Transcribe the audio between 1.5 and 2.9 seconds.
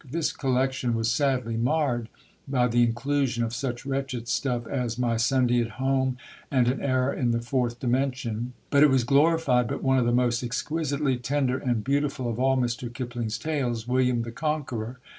marred by the